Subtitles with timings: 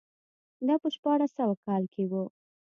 [0.67, 2.13] دا په شپاړس سوه کال کې و.